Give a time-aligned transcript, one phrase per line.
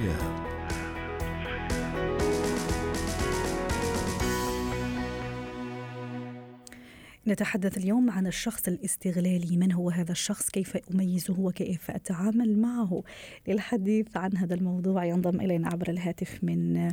[0.00, 0.50] الحياة
[7.26, 9.56] نتحدث اليوم عن الشخص الاستغلالي.
[9.56, 13.02] من هو هذا الشخص؟ كيف أميزه وكيف أتعامل معه؟
[13.48, 16.90] للحديث عن هذا الموضوع ينضم إلينا عبر الهاتف من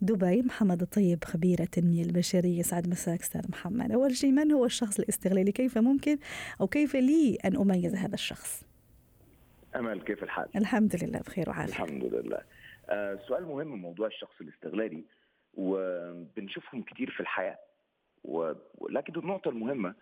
[0.00, 2.62] دبي محمد الطيب خبير التنمية البشرية.
[2.62, 3.92] سعد مساك أستاذ محمد.
[3.92, 6.18] أول شيء من هو الشخص الاستغلالي؟ كيف ممكن
[6.60, 8.69] أو كيف لي أن أميز هذا الشخص؟
[9.76, 12.40] أمل كيف الحال؟ الحمد لله بخير وعافية الحمد لله.
[12.88, 15.04] آه سؤال مهم موضوع الشخص الاستغلالي
[15.54, 17.58] وبنشوفهم كتير في الحياة
[18.78, 19.94] ولكن النقطة المهمة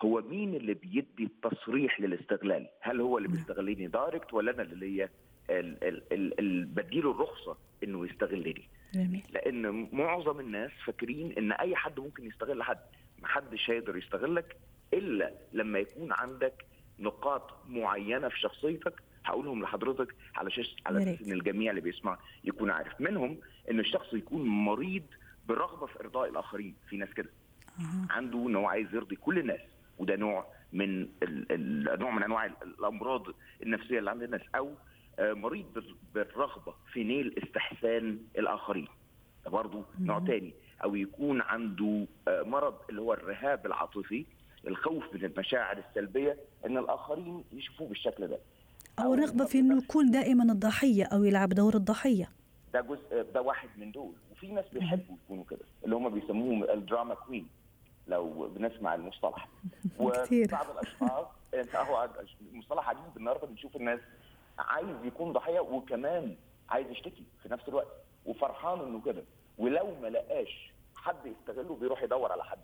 [0.00, 5.08] هو مين اللي بيدي التصريح للاستغلال؟ هل هو اللي بيستغلني دايركت ولا أنا اللي
[5.50, 12.62] اللي بديله الرخصة إنه يستغلني؟ جميل لأن معظم الناس فاكرين إن أي حد ممكن يستغل
[12.62, 12.78] حد،
[13.22, 14.56] محدش هيقدر يستغلك
[14.94, 16.64] إلا لما يكون عندك
[16.98, 18.94] نقاط معينة في شخصيتك
[19.30, 23.00] هقولهم لحضرتك على أساس على أساس إن الجميع اللي بيسمع يكون عارف.
[23.00, 23.38] منهم
[23.70, 25.02] إن الشخص يكون مريض
[25.48, 26.74] بالرغبه في إرضاء الآخرين.
[26.88, 27.28] في ناس كده.
[27.78, 28.12] أه.
[28.12, 29.60] عنده إن هو عايز يرضي كل الناس.
[29.98, 31.08] وده نوع من
[32.00, 33.22] نوع من أنواع الأمراض
[33.62, 34.42] النفسية اللي عند الناس.
[34.54, 34.74] أو
[35.20, 35.84] مريض
[36.14, 38.88] بالرغبة في نيل استحسان الآخرين.
[39.44, 40.52] ده برضه نوع تاني.
[40.84, 44.24] أو يكون عنده مرض اللي هو الرهاب العاطفي
[44.66, 48.38] الخوف من المشاعر السلبية إن الآخرين يشوفوه بالشكل ده.
[48.98, 52.30] أو رغبة في أنه يكون دائما الضحية أو يلعب دور الضحية.
[52.74, 54.12] ده جزء ده واحد من دول.
[54.32, 57.48] وفي ناس بيحبوا يكونوا كده اللي هم بيسموهم الدراما كوين
[58.06, 59.48] لو بنسمع المصطلح.
[59.98, 61.26] وبعض الأشخاص
[61.74, 62.08] هو
[62.52, 64.00] مصطلح عجيب النهارده بنشوف الناس
[64.58, 66.36] عايز يكون ضحية وكمان
[66.68, 67.88] عايز يشتكي في نفس الوقت
[68.26, 69.22] وفرحان إنه كده.
[69.58, 72.58] ولو ما لقاش حد يستغله بيروح يدور على حد.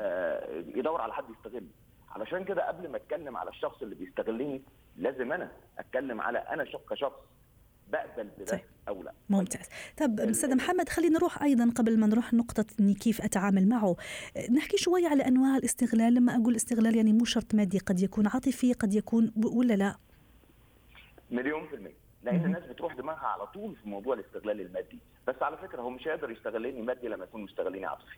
[0.00, 1.66] آه يدور على حد يستغله.
[2.10, 4.62] علشان كده قبل ما أتكلم على الشخص اللي بيستغلني
[4.96, 7.12] لازم أنا أتكلم على أنا كشخص
[7.88, 9.12] بقبل بده أو لا.
[9.28, 9.68] ممتاز.
[9.96, 13.96] طب أستاذ محمد خلينا نروح أيضا قبل ما نروح نقطة إني كيف أتعامل معه.
[14.56, 16.14] نحكي شوي على أنواع الاستغلال.
[16.14, 19.96] لما أقول استغلال يعني مو شرط مادي قد يكون عاطفي قد يكون ولا لا؟
[21.30, 22.04] مليون في المية.
[22.22, 24.98] لأن الناس بتروح دماغها على طول في موضوع الاستغلال المادي.
[25.28, 28.16] بس على فكرة هو مش هيقدر يستغلني مادي لما يكون مستغلني عاطفي.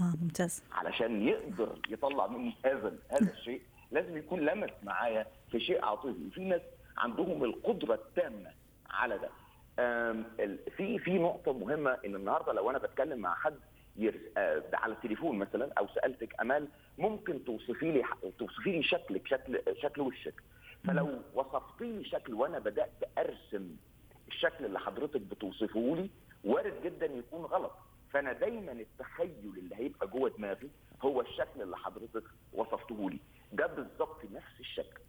[0.00, 0.62] آه ممتاز.
[0.72, 3.62] علشان يقدر يطلع مني هذا هذا الشيء.
[3.92, 6.60] لازم يكون لمس معايا في شيء عاطفي في ناس
[6.98, 8.50] عندهم القدرة التامة
[8.90, 9.28] على ده.
[10.76, 13.58] في في نقطة مهمة إن النهارده لو أنا بتكلم مع حد.
[14.36, 18.02] آه على التليفون مثلا أو سألتك أمال ممكن توصفي لي
[18.38, 20.34] توصفي لي شكلك شكل شكل وشك.
[20.84, 23.76] فلو وصفتي لي شكل وأنا بدأت أرسم
[24.28, 26.10] الشكل اللي حضرتك بتوصفه لي
[26.44, 27.72] وارد جدا يكون غلط.
[28.12, 30.70] فأنا دايما التخيل اللي هيبقى جوه دماغي
[31.02, 32.22] هو الشكل اللي حضرتك
[32.52, 33.18] وصفته لي
[33.52, 35.00] ده بالظبط نفس الشكل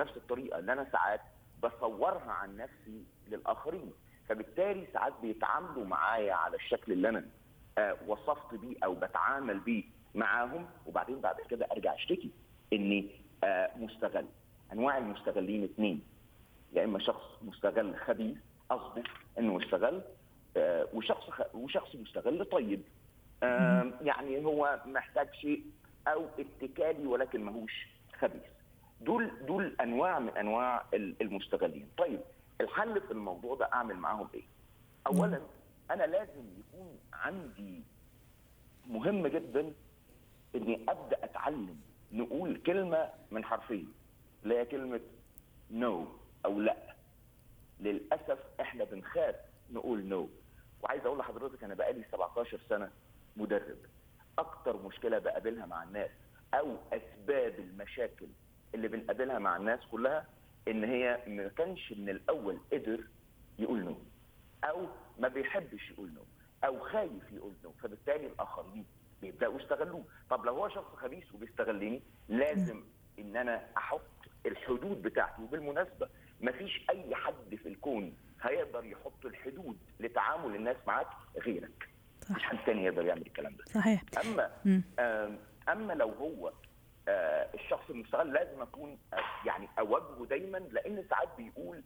[0.00, 1.20] نفس الطريقة اللي أنا ساعات
[1.62, 3.92] بصورها عن نفسي للآخرين.
[4.28, 7.24] فبالتالي ساعات بيتعاملوا معايا على الشكل اللي أنا
[7.78, 9.84] آه وصفت بيه أو بتعامل بيه
[10.14, 10.66] معاهم.
[10.86, 12.30] وبعدين بعد كده أرجع أشتكي
[12.72, 13.10] إني
[13.44, 14.26] آه مستغل.
[14.72, 16.02] أنواع المستغلين اثنين
[16.72, 18.36] يا إما شخص مستغل خبيث
[18.70, 19.02] قصده
[19.38, 20.02] إنه يستغل
[20.56, 21.30] آه وشخص.
[21.54, 22.82] وشخص مستغل طيب.
[24.00, 25.64] يعني هو محتاج شيء
[26.08, 27.86] أو اتكالي ولكن ماهوش
[28.18, 28.42] خبيث.
[29.00, 31.88] دول دول أنواع من أنواع المستغلين.
[31.98, 32.20] طيب
[32.60, 34.44] الحل في الموضوع ده أعمل معاهم إيه؟
[35.06, 35.40] اولا
[35.90, 37.82] أنا لازم يكون عندي
[38.86, 39.72] مهم جدا
[40.54, 41.80] إني أبدأ أتعلم
[42.12, 43.92] نقول كلمة من حرفين
[44.42, 45.00] اللي هي كلمة
[45.70, 46.08] نو no
[46.44, 46.76] أو لأ.
[47.80, 49.34] للأسف إحنا بنخاف
[49.72, 50.28] نقول نو no.
[50.84, 52.90] وعايز أقول لحضرتك أنا بقالي 17 سنة
[53.36, 53.78] مدرب.
[54.38, 56.10] أكتر مشكلة بقابلها مع الناس
[56.54, 58.26] أو أسباب المشاكل
[58.74, 60.26] اللي بنقابلها مع الناس كلها
[60.68, 63.00] إن هي ما كانش من الأول قدر
[63.58, 63.96] يقول no
[64.64, 64.86] أو
[65.18, 66.22] ما بيحبش يقول no
[66.64, 68.84] أو خايف يقول no فبالتالي الآخرين
[69.22, 70.04] بيبدأوا يستغلوه.
[70.30, 72.84] طب لو هو شخص خبيث وبيستغلني لازم
[73.18, 74.00] إن أنا أحط
[74.46, 76.08] الحدود بتاعتي وبالمناسبه
[76.40, 81.06] ما فيش أي حد في الكون هيقدر يحط الحدود لتعامل الناس معاك
[81.46, 81.88] غيرك.
[82.30, 83.64] مش حد تاني يقدر يعمل الكلام ده.
[83.64, 84.02] صحيح.
[84.24, 84.50] أما
[85.68, 86.52] أما لو هو
[87.08, 91.82] الشخص المستغل لازم أكون آه يعني اوجهه دايما لأن ساعات بيقول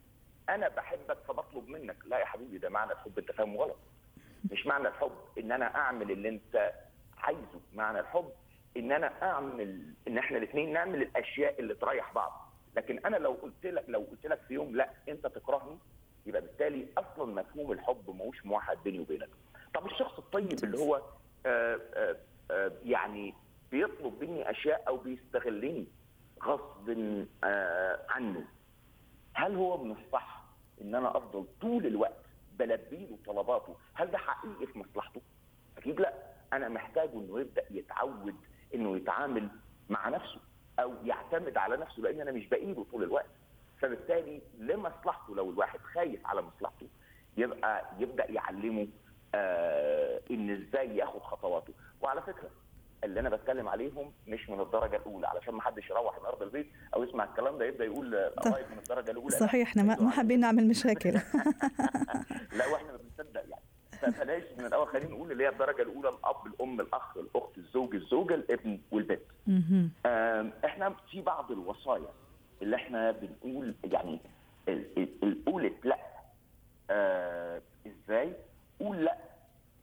[0.48, 1.96] أنا بحبك فبطلب منك.
[2.06, 3.18] لا يا حبيبي ده معنى الحب.
[3.18, 3.76] أنت فاهمه غلط.
[4.52, 6.72] مش معنى الحب إن أنا أعمل اللي أنت
[7.18, 7.60] عايزه.
[7.74, 8.30] معنى الحب
[8.76, 12.52] إن أنا أعمل إن إحنا الاثنين نعمل الأشياء اللي تريح بعض.
[12.76, 15.78] لكن أنا لو قلت لك لو قلت لك في يوم لا أنت تكرهني
[16.26, 19.28] يبقى بالتالي أصلا مفهوم الحب ماهوش موحد بيني وبينك.
[19.74, 21.02] طب الشخص الطيب اللي هو
[21.46, 21.78] آآ
[22.50, 23.34] آآ يعني
[23.70, 24.96] بيطلب مني اشياء أو
[28.08, 28.44] عنه.
[29.34, 30.44] هل هو من الصح
[30.80, 32.24] إن أنا أفضل طول الوقت
[32.58, 35.20] بلبي له طلباته؟ هل ده حقيقي في مصلحته؟
[35.78, 36.12] أكيد لا.
[36.52, 38.34] أنا محتاجه إنه يبدأ يتعود
[38.74, 39.48] إنه يتعامل
[39.88, 40.40] مع نفسه
[40.78, 43.30] أو يعتمد على نفسه لأن أنا مش بايده طول الوقت.
[43.78, 46.88] فبالتالي لمصلحته لو الواحد خايف على مصلحته
[47.36, 48.88] يبقى يبدأ يعلمه
[49.34, 51.72] آه إن إزاي ياخد خطواته.
[52.00, 52.50] وعلى فكرة
[53.04, 56.66] اللي أنا بتكلم عليهم مش من الدرجة الأولى علشان ما حدش يروح من ارض البيت
[56.94, 59.30] أو يسمع الكلام ده يبدأ يقول قرايب من الدرجة الأولى.
[59.30, 61.10] صحيح إحنا ما حابين نعمل مشاكل.
[62.58, 63.62] لا وإحنا ما بنصدق يعني.
[64.00, 68.34] فبلاش من الأول خلينا نقول اللي هي الدرجة الأولى الأب الأم الأخ الأخت الزوج الزوجة
[68.34, 69.22] الابن والبنت.
[70.64, 72.08] إحنا في بعض الوصايا
[72.62, 74.20] اللي إحنا بنقول يعني
[75.46, 75.98] قولت لأ.
[76.90, 78.32] آه إزاي؟
[78.80, 79.16] قول لأ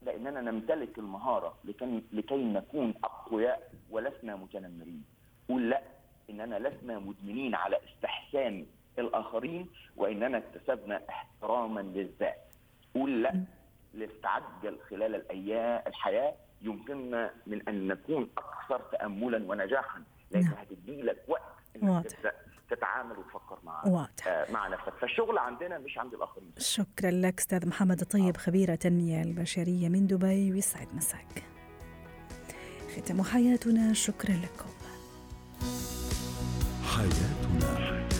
[0.01, 2.93] لأننا نمتلك المهارة لكي, لكي نكون
[3.31, 5.03] أقوياء ولسنا متنمرين.
[5.49, 5.81] قول لا
[6.29, 8.65] إننا لسنا مدمنين على استحسان
[8.99, 12.53] الآخرين وإننا اكتسبنا احتراما للذات.
[12.95, 13.43] قول لا
[13.93, 20.03] لتعجل خلال الأيام الحياة يمكننا من أن نكون أكثر تاملا ونجاحا.
[20.31, 21.41] لأن هتدي لك وقت
[21.75, 22.31] إنك تبدأ
[22.69, 24.27] تتعامل وتفكر مع واضح.
[24.27, 24.93] آه مع نفسك.
[24.93, 26.51] فالشغل عندنا مش عند الآخرين.
[26.57, 31.43] شكرا لك أستاذ محمد الطيب خبير التنميه البشرية من دبي ويسعد مساك.
[32.95, 33.93] ختم حياتنا.
[33.93, 34.69] شكرا لكم.
[36.85, 38.10] حياتنا.